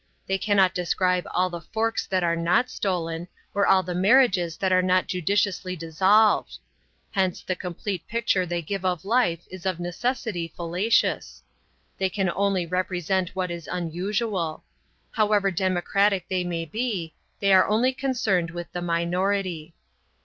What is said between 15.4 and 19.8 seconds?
democratic they may be, they are only concerned with the minority.